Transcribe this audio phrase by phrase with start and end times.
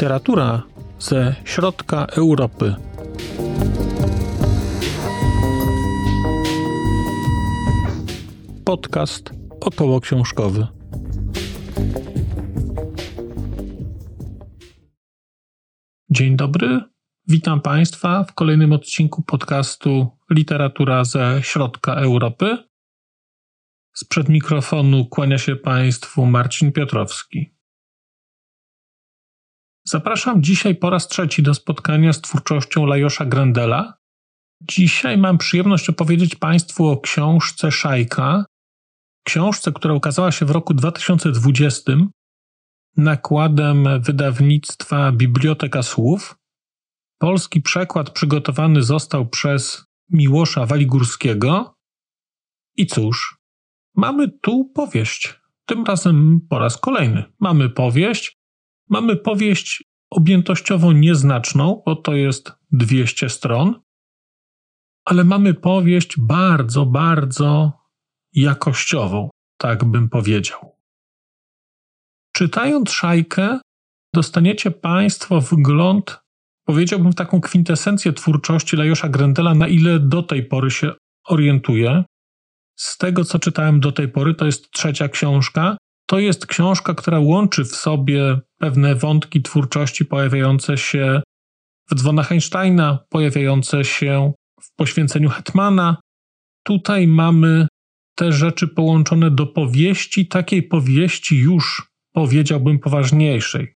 [0.00, 0.62] Literatura
[0.98, 2.74] ze środka Europy.
[8.64, 9.30] Podcast
[9.60, 10.66] około książkowy.
[16.10, 16.80] Dzień dobry.
[17.28, 22.58] Witam Państwa w kolejnym odcinku podcastu Literatura ze środka Europy.
[23.92, 27.59] Sprzed mikrofonu kłania się Państwu Marcin Piotrowski.
[29.90, 33.94] Zapraszam dzisiaj po raz trzeci do spotkania z twórczością Lajosza Grendela.
[34.62, 38.44] Dzisiaj mam przyjemność opowiedzieć Państwu o książce Szajka,
[39.26, 41.92] książce, która ukazała się w roku 2020
[42.96, 46.36] nakładem wydawnictwa Biblioteka Słów.
[47.18, 51.74] Polski przekład przygotowany został przez Miłosza Waligórskiego.
[52.76, 53.38] I cóż,
[53.94, 55.40] mamy tu powieść.
[55.66, 57.24] Tym razem po raz kolejny.
[57.40, 58.39] Mamy powieść,
[58.90, 63.80] Mamy powieść objętościowo nieznaczną, bo to jest 200 stron,
[65.04, 67.72] ale mamy powieść bardzo, bardzo
[68.32, 70.76] jakościową, tak bym powiedział.
[72.32, 73.60] Czytając szajkę,
[74.14, 76.20] dostaniecie Państwo wgląd,
[76.64, 80.92] powiedziałbym, w taką kwintesencję twórczości Lajosza Grendela, na ile do tej pory się
[81.28, 82.04] orientuję.
[82.76, 85.76] Z tego, co czytałem do tej pory, to jest trzecia książka.
[86.10, 91.22] To jest książka, która łączy w sobie pewne wątki twórczości pojawiające się
[91.90, 95.96] w dzwonach Einsteina, pojawiające się w poświęceniu Hetmana.
[96.64, 97.66] Tutaj mamy
[98.14, 103.74] te rzeczy połączone do powieści, takiej powieści już powiedziałbym poważniejszej.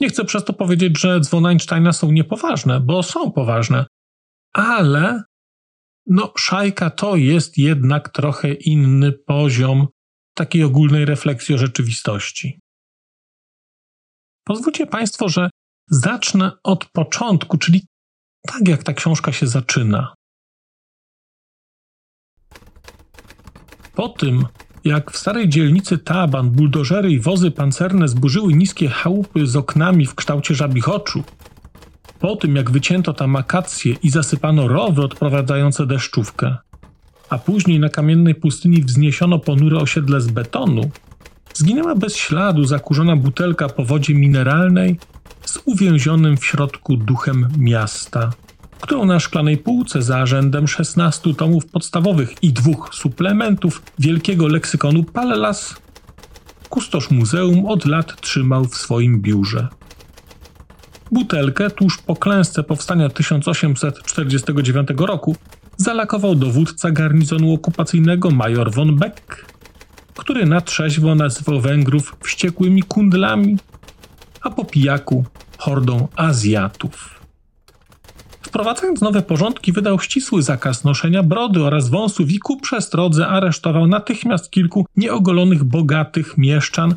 [0.00, 3.86] Nie chcę przez to powiedzieć, że dzwony Einsteina są niepoważne, bo są poważne,
[4.52, 5.22] ale
[6.06, 9.86] no, szajka to jest jednak trochę inny poziom
[10.36, 12.60] takiej ogólnej refleksji o rzeczywistości.
[14.44, 15.50] Pozwólcie Państwo, że
[15.90, 17.86] zacznę od początku, czyli
[18.46, 20.14] tak jak ta książka się zaczyna.
[23.94, 24.46] Po tym,
[24.84, 30.14] jak w starej dzielnicy Taban buldożery i wozy pancerne zburzyły niskie chałupy z oknami w
[30.14, 31.24] kształcie żabich oczu,
[32.18, 36.56] po tym jak wycięto tam akacje i zasypano rowy odprowadzające deszczówkę,
[37.30, 40.90] a później na kamiennej pustyni wzniesiono ponure osiedle z betonu,
[41.54, 44.98] zginęła bez śladu zakurzona butelka po wodzie mineralnej
[45.44, 48.32] z uwięzionym w środku duchem miasta,
[48.80, 55.76] którą na szklanej półce za rzędem 16 tomów podstawowych i dwóch suplementów wielkiego leksykonu Pallas
[56.68, 59.68] kustosz muzeum od lat trzymał w swoim biurze.
[61.12, 65.36] Butelkę tuż po klęsce powstania 1849 roku
[65.86, 69.46] zalakował dowódca garnizonu okupacyjnego major von Beck,
[70.16, 73.56] który na trzeźwo nazywał Węgrów wściekłymi kundlami,
[74.40, 75.24] a po pijaku
[75.58, 77.20] hordą Azjatów.
[78.42, 84.50] Wprowadzając nowe porządki, wydał ścisły zakaz noszenia brody oraz wąsów i ku przestrodze aresztował natychmiast
[84.50, 86.94] kilku nieogolonych bogatych mieszczan,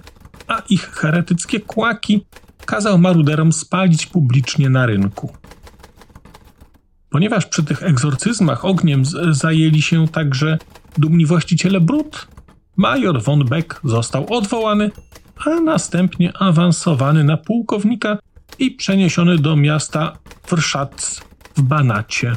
[0.48, 2.26] a ich heretyckie kłaki
[2.66, 5.34] kazał maruderom spalić publicznie na rynku.
[7.10, 10.58] Ponieważ przy tych egzorcyzmach ogniem zajęli się także
[10.98, 12.28] dumni właściciele brud,
[12.78, 14.92] major von Beck został odwołany,
[15.46, 18.18] a następnie awansowany na pułkownika
[18.60, 20.18] i przeniesiony do miasta
[20.50, 21.22] Wrszatz
[21.56, 22.36] w Banacie.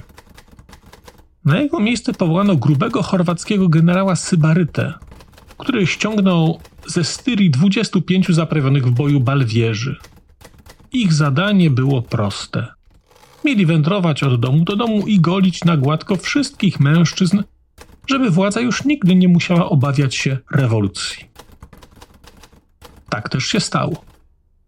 [1.45, 4.95] Na jego miejsce powołano grubego chorwackiego generała Sybarytę,
[5.59, 9.97] który ściągnął ze Styrii 25 zaprawionych w boju balwierzy.
[10.93, 12.67] Ich zadanie było proste–
[13.45, 17.43] Mieli wędrować od domu do domu i golić na gładko wszystkich mężczyzn,
[18.07, 21.25] żeby władza już nigdy nie musiała obawiać się rewolucji.
[23.09, 24.05] Tak też się stało.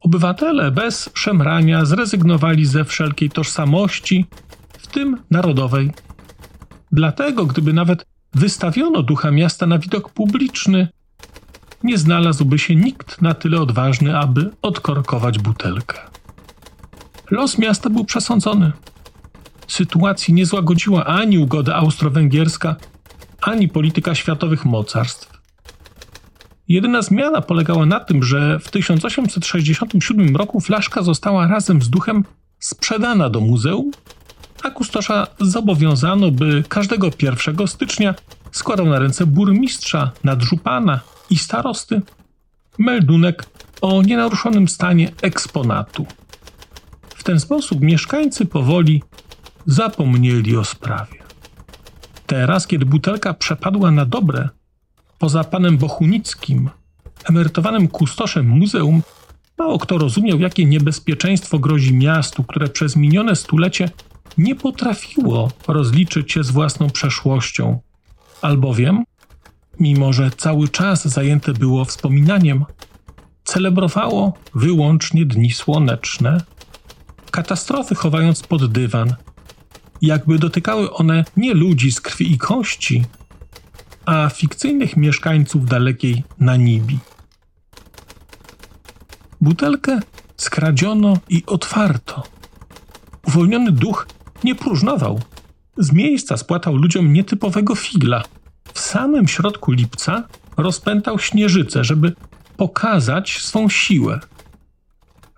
[0.00, 4.26] Obywatele bez szemrania zrezygnowali ze wszelkiej tożsamości,
[4.78, 5.90] w tym narodowej.
[6.92, 10.88] Dlatego, gdyby nawet wystawiono ducha miasta na widok publiczny,
[11.82, 15.98] nie znalazłby się nikt na tyle odważny, aby odkorkować butelkę.
[17.30, 18.72] Los miasta był przesądzony.
[19.68, 22.76] Sytuacji nie złagodziła ani ugoda austro-węgierska,
[23.40, 25.34] ani polityka światowych mocarstw.
[26.68, 32.24] Jedyna zmiana polegała na tym, że w 1867 roku flaszka została razem z duchem
[32.58, 33.90] sprzedana do muzeum,
[34.62, 38.14] a kustosza zobowiązano, by każdego 1 stycznia
[38.52, 41.00] składał na ręce burmistrza, nadżupana
[41.30, 42.02] i starosty
[42.78, 43.44] meldunek
[43.80, 46.06] o nienaruszonym stanie eksponatu.
[47.24, 49.02] W ten sposób mieszkańcy powoli
[49.66, 51.18] zapomnieli o sprawie.
[52.26, 54.48] Teraz, kiedy butelka przepadła na dobre,
[55.18, 56.70] poza panem Bochunickim,
[57.28, 59.02] emerytowanym kustoszem muzeum,
[59.58, 63.90] Mało kto rozumiał, jakie niebezpieczeństwo grozi miastu, które przez minione stulecie
[64.38, 67.80] nie potrafiło rozliczyć się z własną przeszłością,
[68.42, 69.04] albowiem,
[69.80, 72.64] mimo że cały czas zajęte było wspominaniem,
[73.44, 76.40] celebrowało wyłącznie dni słoneczne,
[77.34, 79.14] katastrofy chowając pod dywan,
[80.02, 83.04] jakby dotykały one nie ludzi z krwi i kości,
[84.06, 86.98] a fikcyjnych mieszkańców dalekiej Nanibii.
[89.40, 90.00] Butelkę
[90.36, 92.22] skradziono i otwarto.
[93.26, 94.06] Uwolniony duch
[94.44, 95.20] nie próżnował.
[95.76, 98.22] Z miejsca spłatał ludziom nietypowego figla.
[98.74, 100.22] W samym środku lipca
[100.56, 102.12] rozpętał śnieżycę, żeby
[102.56, 104.20] pokazać swą siłę.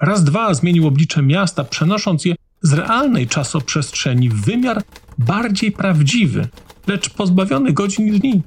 [0.01, 4.83] Raz dwa zmienił oblicze miasta, przenosząc je z realnej czasoprzestrzeni w wymiar
[5.19, 6.49] bardziej prawdziwy,
[6.87, 8.43] lecz pozbawiony godzin i dni.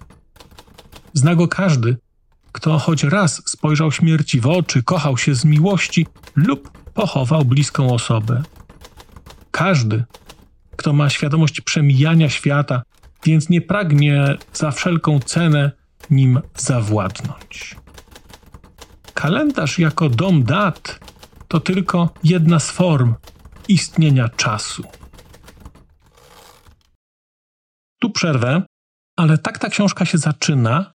[1.14, 1.98] Zna go każdy,
[2.52, 8.44] kto choć raz spojrzał śmierci w oczy, kochał się z miłości lub pochował bliską osobę.
[9.52, 10.04] Każdy,
[10.76, 12.82] kto ma świadomość przemijania świata,
[13.26, 15.72] więc nie pragnie za wszelką cenę
[16.10, 17.76] nim zawładnąć.
[19.14, 21.00] Kalendarz jako dom dat
[21.50, 23.16] to tylko jedna z form
[23.68, 24.84] istnienia czasu.
[28.02, 28.64] Tu przerwę,
[29.18, 30.92] ale tak ta książka się zaczyna.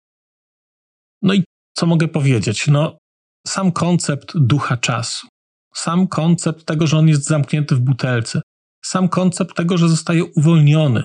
[1.22, 1.44] No i
[1.76, 2.66] co mogę powiedzieć?
[2.66, 2.98] No,
[3.46, 5.26] sam koncept ducha czasu,
[5.74, 8.42] sam koncept tego, że on jest zamknięty w butelce,
[8.84, 11.04] sam koncept tego, że zostaje uwolniony,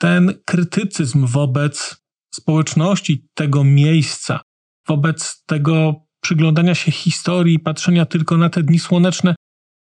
[0.00, 2.00] ten krytycyzm wobec
[2.34, 4.40] społeczności tego miejsca,
[4.88, 9.34] wobec tego przyglądania się historii, patrzenia tylko na te dni słoneczne,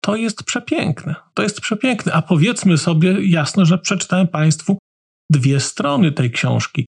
[0.01, 1.15] to jest przepiękne.
[1.33, 2.13] To jest przepiękne.
[2.13, 4.77] A powiedzmy sobie jasno, że przeczytałem Państwu
[5.31, 6.85] dwie strony tej książki,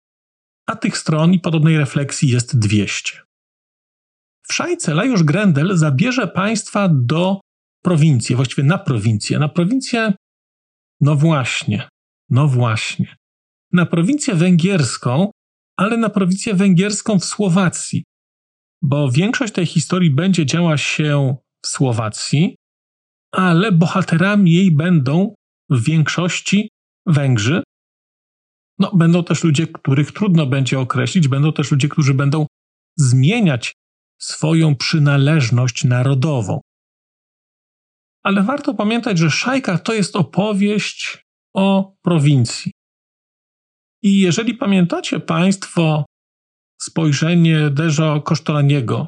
[0.68, 3.21] a tych stron i podobnej refleksji jest 200.
[4.47, 7.41] W szajce Lajusz Grendel zabierze Państwa do
[7.83, 9.39] prowincji, właściwie na prowincję.
[9.39, 10.13] Na prowincję,
[11.01, 11.89] no właśnie,
[12.30, 13.15] no właśnie.
[13.71, 15.31] Na prowincję węgierską,
[15.77, 18.03] ale na prowincję węgierską w Słowacji,
[18.85, 22.55] bo większość tej historii będzie działa się w Słowacji,
[23.31, 25.35] ale bohaterami jej będą
[25.69, 26.69] w większości
[27.05, 27.63] Węgrzy.
[28.79, 32.45] No, będą też ludzie, których trudno będzie określić, będą też ludzie, którzy będą
[32.97, 33.73] zmieniać
[34.21, 36.61] swoją przynależność narodową.
[38.23, 42.71] Ale warto pamiętać, że Szajka to jest opowieść o prowincji.
[44.03, 46.05] I jeżeli pamiętacie Państwo
[46.81, 49.07] spojrzenie Deżo Kosztolaniego,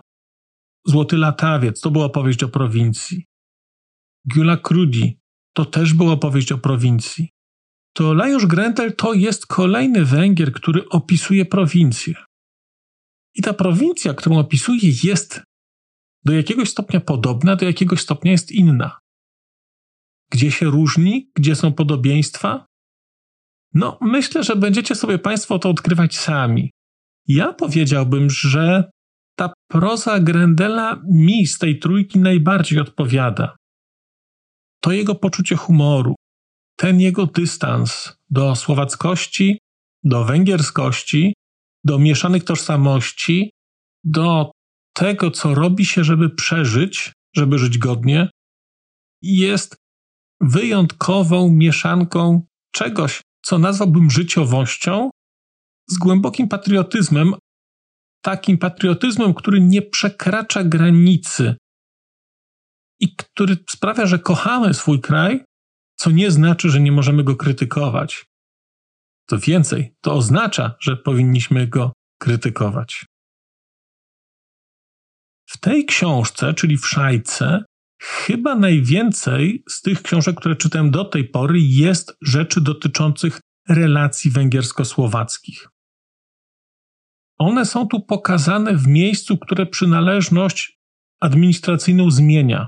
[0.88, 3.26] Złoty Latawiec, to była opowieść o prowincji.
[4.26, 5.20] Gyula Krudi,
[5.54, 7.30] to też była opowieść o prowincji.
[7.94, 12.14] To Lajusz Grentel to jest kolejny Węgier, który opisuje prowincję.
[13.36, 15.42] I ta prowincja, którą opisuje, jest
[16.26, 19.00] do jakiegoś stopnia podobna, do jakiegoś stopnia jest inna.
[20.32, 22.66] Gdzie się różni, gdzie są podobieństwa?
[23.74, 26.72] No, myślę, że będziecie sobie Państwo to odkrywać sami.
[27.28, 28.92] Ja powiedziałbym, że
[29.38, 33.56] ta proza Grendela mi z tej trójki najbardziej odpowiada.
[34.82, 36.16] To jego poczucie humoru,
[36.80, 39.60] ten jego dystans do słowackości,
[40.04, 41.34] do węgierskości,
[41.84, 43.52] do mieszanych tożsamości,
[44.04, 44.52] do
[44.94, 48.30] tego, co robi się, żeby przeżyć, żeby żyć godnie,
[49.22, 49.76] jest
[50.42, 55.10] wyjątkową mieszanką czegoś, co nazwałbym życiowością,
[55.90, 57.34] z głębokim patriotyzmem,
[58.22, 61.56] takim patriotyzmem, który nie przekracza granicy
[63.00, 65.44] i który sprawia, że kochamy swój kraj,
[65.96, 68.26] co nie znaczy, że nie możemy go krytykować.
[69.30, 73.06] To więcej, to oznacza, że powinniśmy go krytykować.
[75.50, 77.64] W tej książce, czyli w Szajce,
[78.02, 83.40] chyba najwięcej z tych książek, które czytałem do tej pory, jest rzeczy dotyczących
[83.70, 85.68] relacji węgiersko-słowackich.
[87.38, 90.78] One są tu pokazane w miejscu, które przynależność
[91.22, 92.68] administracyjną zmienia.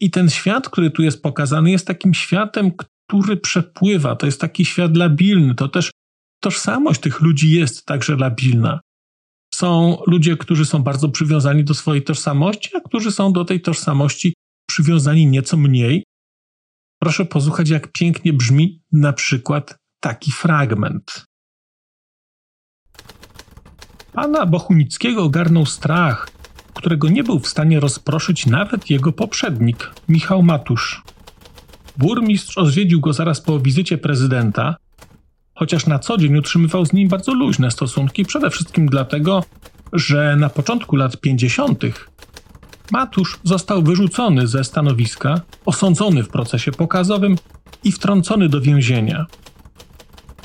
[0.00, 2.70] I ten świat, który tu jest pokazany, jest takim światem,
[3.08, 4.16] który przepływa.
[4.16, 5.54] To jest taki świat labilny.
[5.54, 5.90] To też
[6.40, 8.80] tożsamość tych ludzi jest także labilna.
[9.54, 14.34] Są ludzie, którzy są bardzo przywiązani do swojej tożsamości, a którzy są do tej tożsamości
[14.68, 16.04] przywiązani nieco mniej.
[16.98, 21.24] Proszę posłuchać, jak pięknie brzmi na przykład taki fragment.
[24.12, 26.28] Pana Bochunickiego ogarnął strach,
[26.74, 31.02] którego nie był w stanie rozproszyć nawet jego poprzednik, Michał Matusz.
[31.96, 34.76] Burmistrz odwiedził go zaraz po wizycie prezydenta,
[35.54, 39.44] chociaż na co dzień utrzymywał z nim bardzo luźne stosunki, przede wszystkim dlatego,
[39.92, 41.82] że na początku lat 50.
[42.90, 47.36] Matusz został wyrzucony ze stanowiska, osądzony w procesie pokazowym
[47.84, 49.26] i wtrącony do więzienia.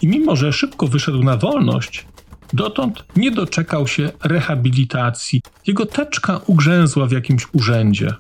[0.02, 2.06] I mimo, że szybko wyszedł na wolność,
[2.54, 5.42] dotąd nie doczekał się rehabilitacji.
[5.68, 8.14] Jego teczka ugrzęzła w jakimś urzędzie.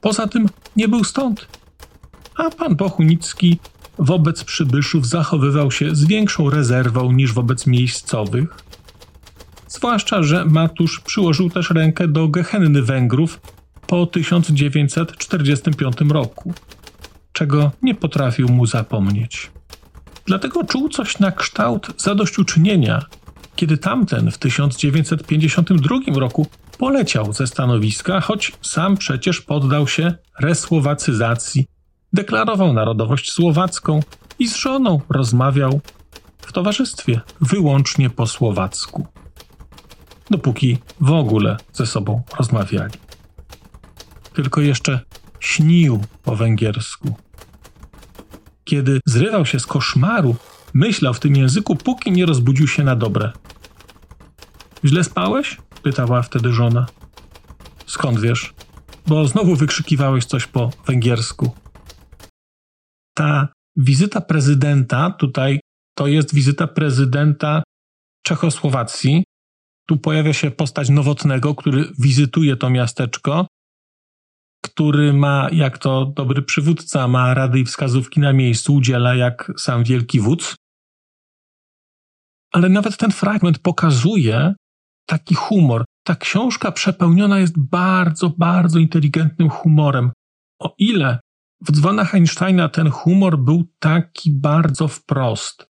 [0.00, 1.48] Poza tym nie był stąd.
[2.36, 3.58] A pan Bochunicki
[3.98, 8.56] wobec przybyszów zachowywał się z większą rezerwą niż wobec miejscowych.
[9.68, 13.40] Zwłaszcza, że Matusz przyłożył też rękę do Gehenny Węgrów
[13.86, 16.54] po 1945 roku,
[17.32, 19.50] czego nie potrafił mu zapomnieć.
[20.26, 23.04] Dlatego czuł coś na kształt zadośćuczynienia,
[23.56, 26.46] kiedy tamten w 1952 roku
[26.78, 31.66] poleciał ze stanowiska, choć sam przecież poddał się resłowacyzacji,
[32.12, 34.00] deklarował narodowość słowacką
[34.38, 35.80] i z żoną rozmawiał
[36.38, 39.06] w towarzystwie wyłącznie po słowacku.
[40.30, 42.94] Dopóki w ogóle ze sobą rozmawiali.
[44.34, 45.00] Tylko jeszcze
[45.40, 47.14] śnił po węgiersku.
[48.64, 50.36] Kiedy zrywał się z koszmaru,
[50.74, 53.32] myślał w tym języku, póki nie rozbudził się na dobre.
[54.84, 55.56] Źle spałeś?
[55.82, 56.86] pytała wtedy żona.
[57.86, 58.54] Skąd wiesz?
[59.06, 61.50] Bo znowu wykrzykiwałeś coś po węgiersku.
[63.14, 65.60] Ta wizyta prezydenta tutaj
[65.94, 67.62] to jest wizyta prezydenta
[68.22, 69.24] Czechosłowacji.
[69.86, 73.46] Tu pojawia się postać Nowotnego, który wizytuje to miasteczko,
[74.64, 79.84] który ma, jak to dobry przywódca, ma rady i wskazówki na miejscu, udziela jak sam
[79.84, 80.56] wielki wódz.
[82.52, 84.54] Ale nawet ten fragment pokazuje,
[85.06, 85.84] taki humor.
[86.06, 90.12] Ta książka przepełniona jest bardzo, bardzo inteligentnym humorem.
[90.60, 91.20] O ile
[91.60, 95.66] w dzwonach Einsteina ten humor był taki bardzo wprost,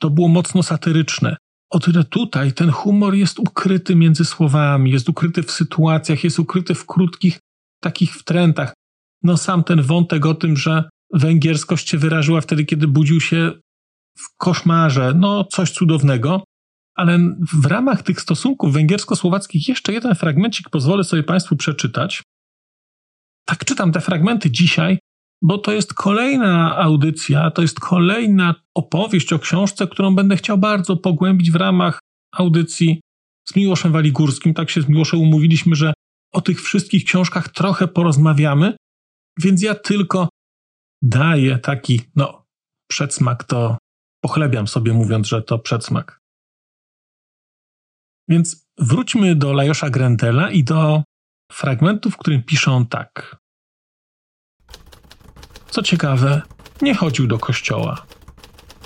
[0.00, 1.36] to było mocno satyryczne.
[1.70, 6.74] O tyle tutaj ten humor jest ukryty między słowami, jest ukryty w sytuacjach, jest ukryty
[6.74, 7.38] w krótkich
[7.82, 8.74] takich wtrętach.
[9.22, 13.52] No sam ten wątek o tym, że węgierskość się wyrażyła wtedy, kiedy budził się
[14.18, 16.44] w koszmarze, no coś cudownego.
[16.94, 17.18] Ale
[17.52, 22.22] w ramach tych stosunków węgiersko-słowackich jeszcze jeden fragmencik pozwolę sobie Państwu przeczytać.
[23.44, 24.98] Tak czytam te fragmenty dzisiaj,
[25.42, 30.96] bo to jest kolejna audycja, to jest kolejna opowieść o książce, którą będę chciał bardzo
[30.96, 31.98] pogłębić w ramach
[32.32, 33.00] audycji
[33.48, 34.54] z Miłoszem Waligórskim.
[34.54, 35.92] Tak się z Miłoszem umówiliśmy, że
[36.32, 38.76] o tych wszystkich książkach trochę porozmawiamy,
[39.38, 40.28] więc ja tylko
[41.02, 42.44] daję taki, no,
[42.90, 43.78] przedsmak to
[44.24, 46.20] pochlebiam sobie mówiąc, że to przedsmak.
[48.28, 51.02] Więc wróćmy do Lajosza Grendela i do
[51.52, 53.36] fragmentu, w którym pisze on tak.
[55.70, 56.42] Co ciekawe,
[56.82, 58.06] nie chodził do kościoła.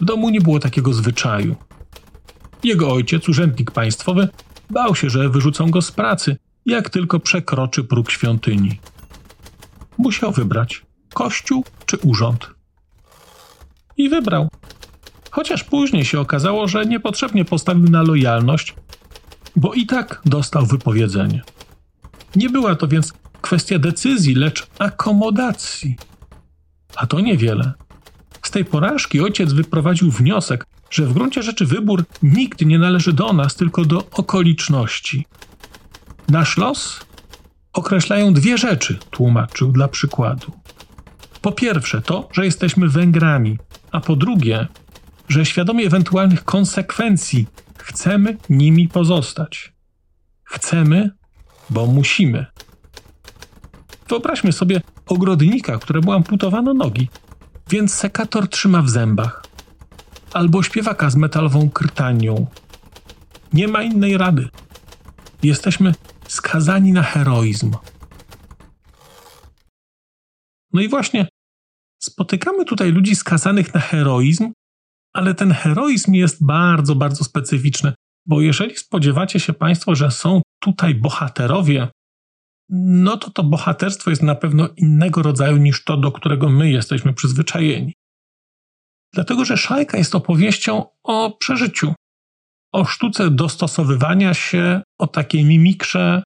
[0.00, 1.56] W domu nie było takiego zwyczaju.
[2.62, 4.28] Jego ojciec, urzędnik państwowy,
[4.70, 6.36] bał się, że wyrzucą go z pracy,
[6.66, 8.80] jak tylko przekroczy próg świątyni.
[9.98, 12.50] Musiał wybrać kościół czy urząd.
[13.96, 14.48] I wybrał.
[15.30, 18.74] Chociaż później się okazało, że niepotrzebnie postawił na lojalność,
[19.56, 21.42] bo i tak dostał wypowiedzenie.
[22.36, 25.96] Nie była to więc kwestia decyzji, lecz akomodacji.
[26.96, 27.72] A to niewiele.
[28.42, 33.32] Z tej porażki ojciec wyprowadził wniosek, że w gruncie rzeczy wybór nigdy nie należy do
[33.32, 35.26] nas, tylko do okoliczności.
[36.28, 37.00] Nasz los
[37.72, 40.52] określają dwie rzeczy, tłumaczył dla przykładu.
[41.42, 43.58] Po pierwsze, to, że jesteśmy Węgrami,
[43.92, 44.66] a po drugie,
[45.28, 47.46] że świadomie ewentualnych konsekwencji
[47.78, 49.72] chcemy nimi pozostać.
[50.44, 51.10] Chcemy,
[51.70, 52.46] bo musimy.
[54.08, 57.08] Wyobraźmy sobie ogrodnika, któremu amputowano nogi,
[57.70, 59.42] więc sekator trzyma w zębach.
[60.32, 62.46] Albo śpiewaka z metalową krtanią.
[63.52, 64.48] Nie ma innej rady.
[65.42, 65.94] Jesteśmy
[66.28, 67.72] skazani na heroizm.
[70.72, 71.28] No i właśnie
[72.02, 74.52] spotykamy tutaj ludzi skazanych na heroizm,
[75.14, 77.94] ale ten heroizm jest bardzo, bardzo specyficzny,
[78.26, 81.88] bo jeżeli spodziewacie się Państwo, że są tutaj bohaterowie,
[82.70, 87.14] no to to bohaterstwo jest na pewno innego rodzaju niż to, do którego my jesteśmy
[87.14, 87.92] przyzwyczajeni.
[89.14, 91.94] Dlatego, że szajka jest opowieścią o przeżyciu,
[92.72, 96.22] o sztuce dostosowywania się, o takiej mimikrze,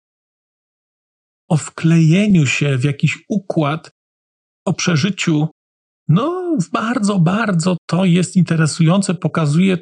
[1.51, 3.91] o wklejeniu się w jakiś układ,
[4.67, 5.49] o przeżyciu.
[6.09, 9.79] No, bardzo, bardzo to jest interesujące, pokazuje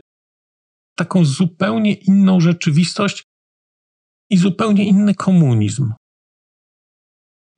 [0.98, 3.22] taką zupełnie inną rzeczywistość
[4.30, 5.92] i zupełnie inny komunizm.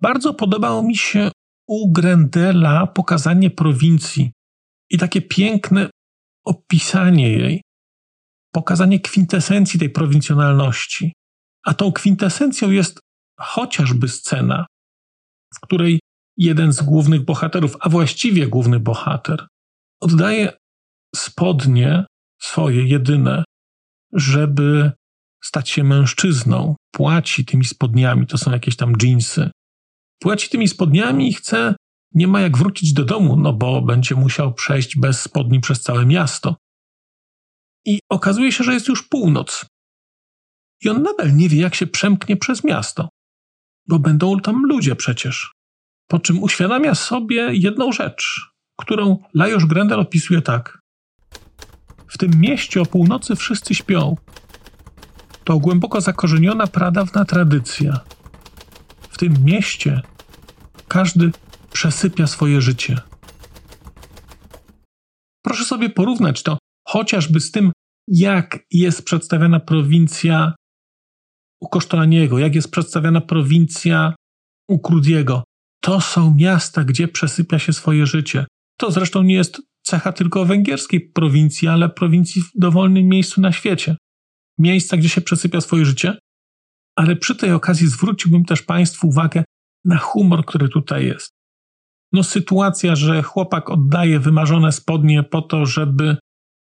[0.00, 1.30] Bardzo podobało mi się
[1.68, 4.32] u Grendela pokazanie prowincji
[4.90, 5.90] i takie piękne
[6.44, 7.62] opisanie jej,
[8.52, 11.12] pokazanie kwintesencji tej prowincjonalności.
[11.64, 13.00] A tą kwintesencją jest
[13.40, 14.66] chociażby scena,
[15.56, 16.00] w której
[16.36, 19.46] jeden z głównych bohaterów, a właściwie główny bohater,
[20.00, 20.52] oddaje
[21.16, 22.04] spodnie
[22.42, 23.44] swoje jedyne,
[24.12, 24.92] żeby
[25.44, 29.50] stać się mężczyzną, płaci tymi spodniami, to są jakieś tam dżinsy,
[30.20, 31.74] płaci tymi spodniami i chce,
[32.14, 36.06] nie ma jak wrócić do domu, no bo będzie musiał przejść bez spodni przez całe
[36.06, 36.56] miasto.
[37.84, 39.66] I okazuje się, że jest już północ.
[40.84, 43.08] I on nadal nie wie, jak się przemknie przez miasto,
[43.88, 45.52] bo będą tam ludzie przecież.
[46.06, 50.78] Po czym uświadamia sobie jedną rzecz, którą Lajos Grendel opisuje tak.
[52.06, 54.16] W tym mieście o północy wszyscy śpią.
[55.44, 58.00] To głęboko zakorzeniona pradawna tradycja.
[59.10, 60.02] W tym mieście
[60.88, 61.30] każdy
[61.72, 63.00] przesypia swoje życie.
[65.42, 66.58] Proszę sobie porównać to
[66.92, 67.72] chociażby z tym,
[68.08, 70.54] jak jest przedstawiana prowincja
[71.60, 74.14] u Kosztolaniego, jak jest przedstawiana prowincja
[74.68, 75.44] u Krudiego.
[75.82, 78.46] To są miasta, gdzie przesypia się swoje życie.
[78.78, 83.96] To zresztą nie jest cecha tylko węgierskiej prowincji, ale prowincji w dowolnym miejscu na świecie.
[84.58, 86.18] Miejsca, gdzie się przesypia swoje życie.
[86.96, 89.44] Ale przy tej okazji zwróciłbym też Państwu uwagę
[89.84, 91.30] na humor, który tutaj jest.
[92.12, 96.16] No, sytuacja, że chłopak oddaje wymarzone spodnie po to, żeby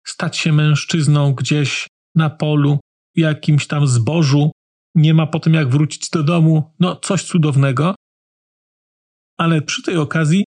[0.06, 2.80] stać się mężczyzną gdzieś na polu,
[3.16, 4.52] jakimś tam zbożu,
[4.96, 7.96] nie ma potem jak wrócić do domu, no coś cudownego.
[9.38, 10.44] Ale przy tej okazji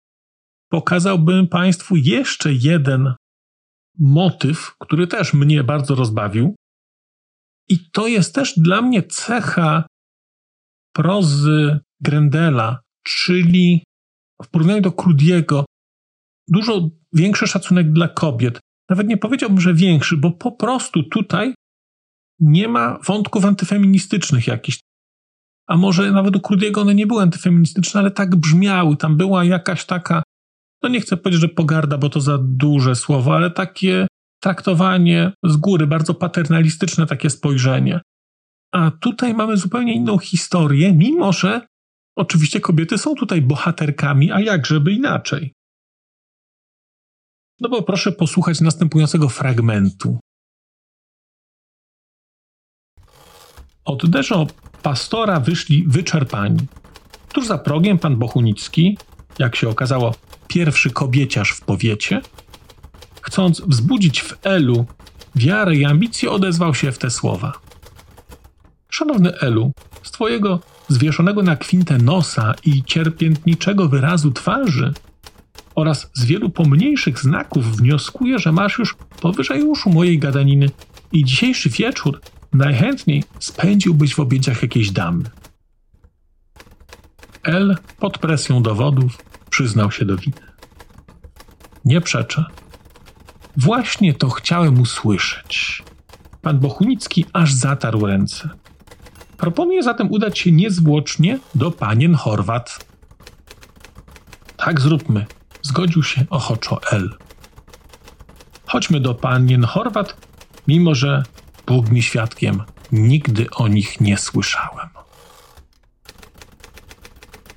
[0.71, 3.15] pokazałbym Państwu jeszcze jeden
[3.99, 6.55] motyw, który też mnie bardzo rozbawił.
[7.69, 9.87] I to jest też dla mnie cecha
[10.93, 13.85] prozy Grendela, czyli
[14.43, 15.65] w porównaniu do Krudiego
[16.49, 18.61] dużo większy szacunek dla kobiet.
[18.90, 21.55] Nawet nie powiedziałbym, że większy, bo po prostu tutaj
[22.41, 24.80] nie ma wątków antyfeministycznych jakichś.
[25.69, 28.97] A może nawet u Krudiego one nie były antyfeministyczne, ale tak brzmiały.
[28.97, 30.23] Tam była jakaś taka,
[30.82, 34.06] no nie chcę powiedzieć, że pogarda, bo to za duże słowo, ale takie
[34.43, 38.00] traktowanie z góry, bardzo paternalistyczne takie spojrzenie.
[38.73, 41.67] A tutaj mamy zupełnie inną historię, mimo że
[42.17, 45.52] oczywiście kobiety są tutaj bohaterkami, a jak żeby inaczej.
[47.60, 50.19] No bo proszę posłuchać następującego fragmentu.
[53.84, 54.47] Od Deżo
[54.82, 56.66] pastora wyszli wyczerpani.
[57.32, 58.99] Tuż za progiem pan Bochunicki,
[59.38, 60.14] jak się okazało,
[60.49, 62.21] pierwszy kobieciarz w powiecie,
[63.21, 64.86] chcąc wzbudzić w Elu
[65.34, 67.52] wiarę i ambicje, odezwał się w te słowa.
[68.88, 74.95] Szanowny Elu, z twojego zwieszonego na kwintę nosa i cierpiętniczego wyrazu twarzy
[75.76, 80.71] oraz z wielu pomniejszych znaków wnioskuję, że masz już powyżej uszu mojej gadaniny
[81.12, 82.21] i dzisiejszy wieczór
[82.52, 85.25] najchętniej spędziłbyś w objęciach jakiejś damy.
[87.43, 89.19] L pod presją dowodów
[89.50, 90.41] przyznał się do winy.
[91.84, 92.45] Nie przeczę.
[93.56, 95.82] Właśnie to chciałem usłyszeć.
[96.43, 98.49] Pan Bochunicki aż zatarł ręce.
[99.36, 102.86] Proponuję zatem udać się niezwłocznie do panien Chorwat.
[104.56, 105.26] Tak zróbmy,
[105.67, 107.15] zgodził się ochoczo L.
[108.67, 110.17] Chodźmy do panien Chorwat,
[110.69, 111.23] mimo że
[111.67, 114.89] Bóg mi świadkiem, nigdy o nich nie słyszałem.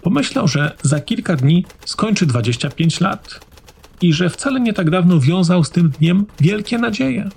[0.01, 3.45] Pomyślał, że za kilka dni skończy 25 lat
[4.01, 7.29] i że wcale nie tak dawno wiązał z tym dniem wielkie nadzieje.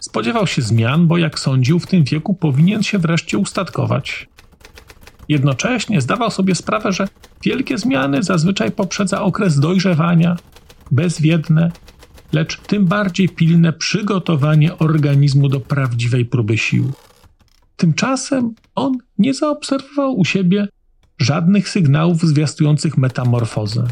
[0.00, 4.28] Spodziewał się zmian, bo jak sądził, w tym wieku powinien się wreszcie ustatkować.
[5.28, 7.08] Jednocześnie zdawał sobie sprawę, że
[7.42, 10.36] wielkie zmiany zazwyczaj poprzedza okres dojrzewania,
[10.90, 11.72] bezwiedne,
[12.32, 16.92] lecz tym bardziej pilne przygotowanie organizmu do prawdziwej próby sił.
[17.76, 20.68] Tymczasem on nie zaobserwował u siebie
[21.18, 23.86] żadnych sygnałów zwiastujących metamorfozę.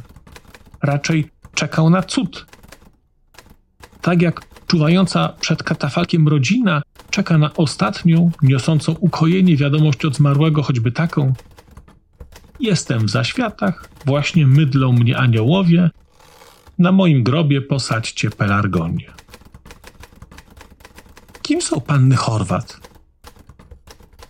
[0.82, 2.46] Raczej czekał na cud.
[4.00, 10.92] Tak jak czuwająca przed katafalkiem rodzina czeka na ostatnią, niosącą ukojenie wiadomość od zmarłego, choćby
[10.92, 11.32] taką.
[12.60, 15.90] Jestem w zaświatach, właśnie mydlą mnie aniołowie,
[16.78, 19.12] na moim grobie posadźcie pelargonię.
[21.42, 22.80] Kim są panny Chorwat?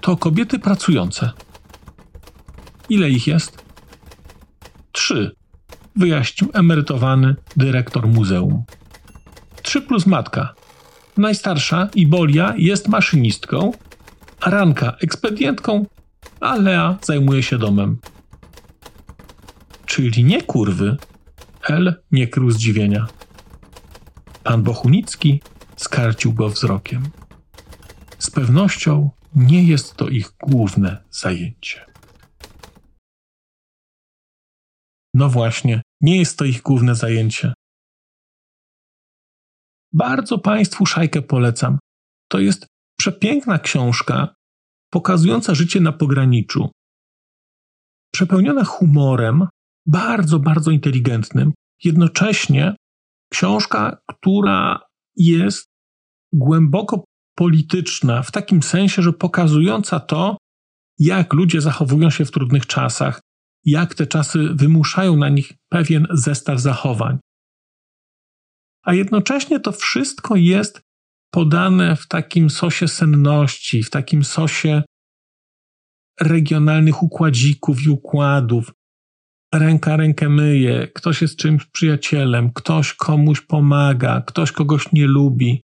[0.01, 1.31] To kobiety pracujące.
[2.89, 3.65] Ile ich jest?
[4.93, 5.35] Trzy,
[5.97, 8.65] wyjaśnił emerytowany dyrektor muzeum.
[9.63, 10.55] Trzy plus matka.
[11.17, 13.73] Najstarsza, Ibolia, jest maszynistką,
[14.47, 15.87] Ranka ekspedientką,
[16.41, 17.99] a Lea zajmuje się domem.
[19.95, 20.97] Czyli nie kurwy,
[21.69, 23.07] L nie krył zdziwienia.
[24.45, 25.41] Pan Bochunicki
[25.77, 27.03] skarcił go wzrokiem.
[28.19, 31.87] Z pewnością nie jest to ich główne zajęcie.
[35.15, 37.55] No właśnie, nie jest to ich główne zajęcie.
[39.93, 41.79] Bardzo Państwu szajkę polecam.
[42.29, 42.67] To jest
[42.99, 44.35] przepiękna książka
[44.93, 46.71] pokazująca życie na pograniczu.
[48.15, 49.47] Przepełniona humorem,
[49.87, 51.53] bardzo, bardzo inteligentnym,
[51.85, 52.77] jednocześnie
[53.33, 54.81] książka, która
[55.17, 55.67] jest
[56.33, 57.05] głęboko
[57.37, 60.37] polityczna, w takim sensie, że pokazująca to,
[60.99, 63.21] jak ludzie zachowują się w trudnych czasach,
[63.65, 67.19] jak te czasy wymuszają na nich pewien zestaw zachowań.
[68.83, 70.81] A jednocześnie to wszystko jest
[71.31, 74.83] podane w takim sosie senności, w takim sosie
[76.21, 78.73] regionalnych układzików i układów.
[79.59, 85.63] Ręka rękę myje, ktoś jest czymś przyjacielem, ktoś komuś pomaga, ktoś kogoś nie lubi.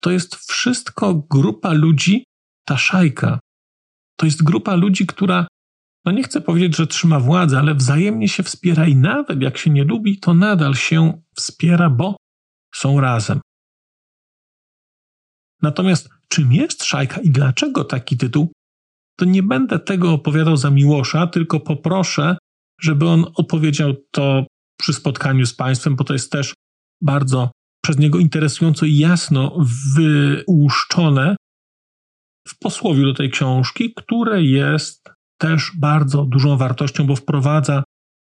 [0.00, 2.24] To jest wszystko grupa ludzi,
[2.64, 3.38] ta szajka.
[4.16, 5.46] To jest grupa ludzi, która,
[6.04, 9.70] no nie chcę powiedzieć, że trzyma władzę, ale wzajemnie się wspiera i nawet jak się
[9.70, 12.16] nie lubi, to nadal się wspiera, bo
[12.74, 13.40] są razem.
[15.62, 18.52] Natomiast czym jest szajka i dlaczego taki tytuł,
[19.18, 22.36] to nie będę tego opowiadał za Miłosza, tylko poproszę,
[22.82, 24.46] żeby on odpowiedział to
[24.80, 26.54] przy spotkaniu z Państwem, bo to jest też
[27.02, 27.50] bardzo
[27.84, 29.56] przez niego interesująco i jasno
[29.96, 31.36] wyłuszczone
[32.48, 37.82] w posłowiu do tej książki, które jest też bardzo dużą wartością, bo wprowadza,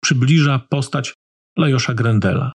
[0.03, 1.13] przybliża postać
[1.57, 2.51] Lajosza Grendela.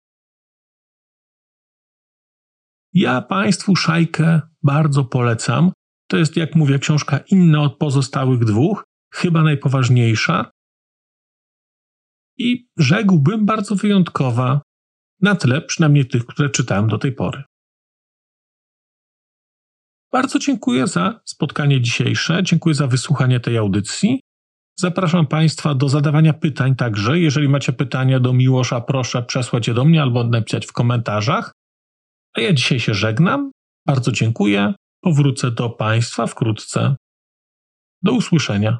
[2.93, 5.71] Ja Państwu szajkę bardzo polecam.
[6.10, 10.52] To jest, jak mówię, książka inna od pozostałych dwóch, chyba najpoważniejsza.
[12.39, 14.62] I rzekłbym bardzo wyjątkowa,
[15.21, 17.43] na tle przynajmniej tych, które czytałem do tej pory.
[20.12, 24.21] Bardzo dziękuję za spotkanie dzisiejsze, dziękuję za wysłuchanie tej audycji.
[24.80, 27.19] Zapraszam Państwa do zadawania pytań także.
[27.19, 31.52] Jeżeli macie pytania do Miłosza, proszę przesłać je do mnie albo napisać w komentarzach.
[32.38, 33.52] A ja dzisiaj się żegnam.
[33.88, 34.73] Bardzo dziękuję.
[35.02, 36.95] Powrócę do Państwa wkrótce.
[38.02, 38.80] Do usłyszenia.